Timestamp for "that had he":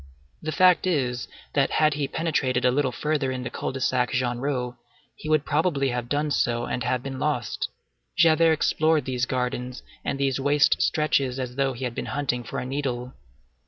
1.53-2.07